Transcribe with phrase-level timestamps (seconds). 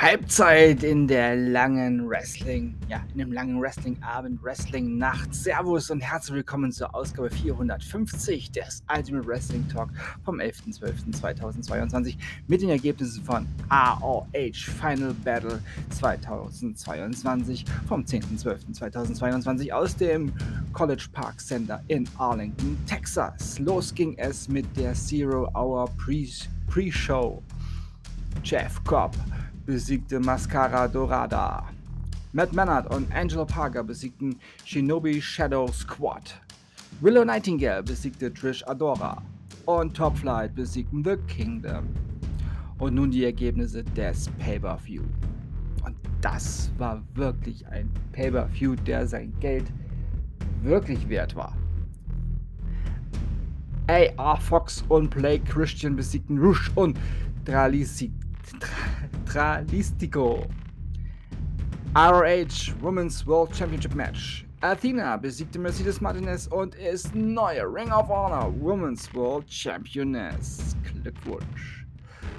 [0.00, 5.34] Halbzeit in der langen Wrestling, ja, in dem langen Wrestling-Abend, Wrestling-Nacht.
[5.34, 9.90] Servus und herzlich willkommen zur Ausgabe 450 des Ultimate Wrestling Talk
[10.24, 15.60] vom 11.12.2022 mit den Ergebnissen von AOH Final Battle
[15.90, 20.32] 2022 vom 10.12.2022 aus dem
[20.72, 23.58] College Park Center in Arlington, Texas.
[23.58, 27.42] Los ging es mit der Zero Hour Pre-Show.
[28.42, 29.14] Jeff Cobb
[29.70, 31.64] besiegte Mascara Dorada.
[32.32, 34.34] Matt Mannard und Angela Parker besiegten
[34.64, 36.40] Shinobi Shadow Squad.
[37.00, 39.22] Willow Nightingale besiegte Trish Adora.
[39.66, 41.84] Und Top Flight besiegten The Kingdom.
[42.78, 45.04] Und nun die Ergebnisse des Pay-Per-View.
[45.84, 49.66] Und das war wirklich ein Pay-Per-View, der sein Geld
[50.62, 51.56] wirklich wert war.
[53.86, 56.98] AR Fox und Play Christian besiegten Rush und
[57.44, 58.10] Dralisi
[59.30, 60.44] Tralistico.
[61.94, 64.44] ROH Women's World Championship Match.
[64.60, 70.74] Athena besiegte Mercedes Martinez und ist neue Ring of Honor Women's World Championess.
[70.82, 71.86] Glückwunsch.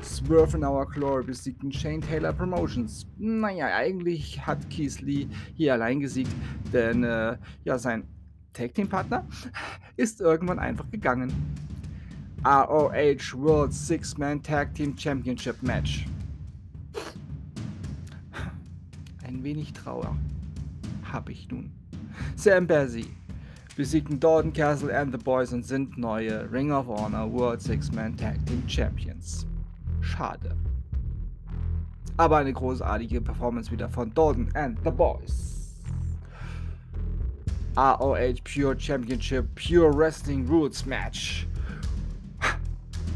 [0.02, 3.08] Swerve in Our Glory besiegten Shane Taylor Promotions.
[3.18, 6.34] Naja, eigentlich hat Keith Lee hier allein gesiegt,
[6.74, 8.04] denn äh, ja, sein
[8.52, 9.26] Tag Team Partner
[9.96, 11.32] ist irgendwann einfach gegangen.
[12.44, 16.06] ROH World Six-Man Tag Team Championship Match.
[19.32, 20.18] Ein wenig Trauer
[21.10, 21.72] habe ich nun.
[22.36, 23.06] Sam Bazzi
[23.78, 28.46] besiegten Dalton Castle and the Boys und sind neue Ring of Honor World Six-Man Tag
[28.46, 29.48] Team Champions.
[30.02, 30.54] Schade.
[32.18, 35.80] Aber eine großartige Performance wieder von Dalton and the Boys.
[37.78, 41.48] ROH Pure Championship Pure Wrestling Rules Match.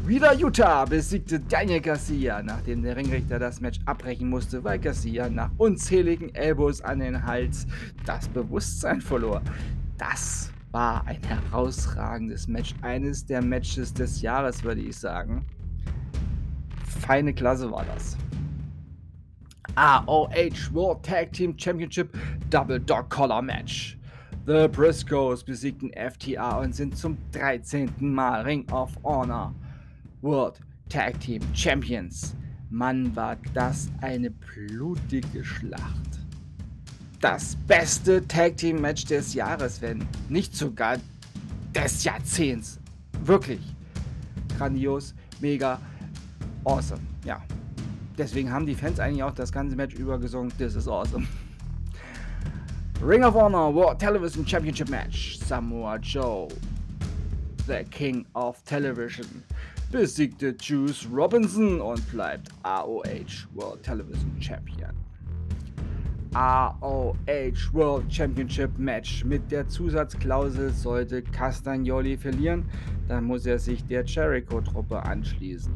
[0.06, 5.50] Wieder Utah besiegte Daniel Garcia, nachdem der Ringrichter das Match abbrechen musste, weil Garcia nach
[5.58, 7.66] unzähligen Elbows an den Hals
[8.04, 9.42] das Bewusstsein verlor.
[9.98, 15.44] Das war ein herausragendes Match, eines der Matches des Jahres, würde ich sagen.
[17.00, 18.16] Feine Klasse war das.
[19.74, 22.16] AOH World Tag Team Championship
[22.48, 23.98] Double Dog Collar Match.
[24.46, 27.90] The Briscoes besiegten FTA und sind zum 13.
[27.98, 29.52] Mal Ring of Honor
[30.26, 32.34] World Tag Team Champions.
[32.68, 36.18] Mann, war das eine blutige Schlacht.
[37.20, 40.96] Das beste Tag Team Match des Jahres, wenn nicht sogar
[41.72, 42.80] des Jahrzehnts.
[43.22, 43.60] Wirklich.
[44.58, 45.80] Grandios, mega,
[46.64, 47.02] awesome.
[47.24, 47.40] Ja.
[48.18, 50.52] Deswegen haben die Fans eigentlich auch das ganze Match über gesungen.
[50.58, 51.28] This is awesome.
[53.00, 55.38] Ring of Honor World Television Championship Match.
[55.38, 56.48] Samoa Joe,
[57.68, 59.26] the King of Television,
[59.96, 64.90] besiegte Juice Robinson und bleibt AOH World Television Champion.
[66.34, 69.24] AOH World Championship Match.
[69.24, 72.66] Mit der Zusatzklausel sollte Castagnoli verlieren,
[73.08, 75.72] dann muss er sich der Jericho-Truppe anschließen.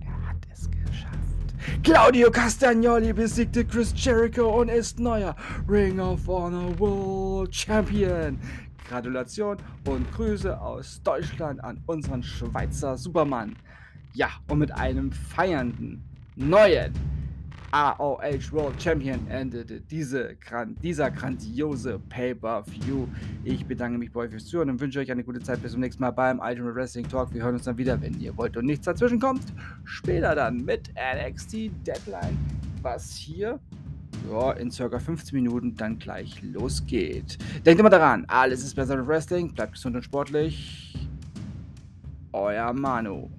[0.00, 1.82] Er hat es geschafft.
[1.82, 5.34] Claudio Castagnoli besiegte Chris Jericho und ist neuer
[5.66, 8.38] Ring of Honor World Champion.
[8.88, 9.56] Gratulation
[9.86, 13.56] und Grüße aus Deutschland an unseren Schweizer Supermann.
[14.12, 16.04] Ja, und mit einem feiernden
[16.36, 16.92] neuen
[17.74, 20.36] AOH World Champion endete diese,
[20.80, 23.08] dieser grandiose Pay-Per-View.
[23.42, 25.60] Ich bedanke mich bei euch fürs Zuhören und wünsche euch eine gute Zeit.
[25.60, 27.34] Bis zum nächsten Mal beim Ultimate Wrestling Talk.
[27.34, 29.42] Wir hören uns dann wieder, wenn ihr wollt und nichts dazwischen kommt.
[29.82, 32.38] Später dann mit NXT Deadline,
[32.80, 33.58] was hier
[34.30, 37.38] ja, in circa 15 Minuten dann gleich losgeht.
[37.64, 40.96] Denkt immer daran, alles ist besser mit Wrestling, bleibt gesund und sportlich.
[42.32, 43.30] Euer Manu.